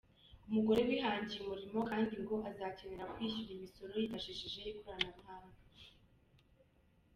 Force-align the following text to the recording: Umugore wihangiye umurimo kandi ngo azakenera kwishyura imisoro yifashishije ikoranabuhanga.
Umugore 0.47 0.81
wihangiye 0.89 1.39
umurimo 1.41 1.79
kandi 1.89 2.13
ngo 2.23 2.35
azakenera 2.49 3.09
kwishyura 3.13 3.51
imisoro 3.53 3.91
yifashishije 3.95 4.59
ikoranabuhanga. 4.71 5.59